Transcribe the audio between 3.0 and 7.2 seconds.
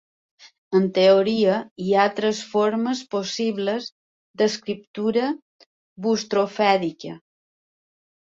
possibles d'escriptura bustrofèdica.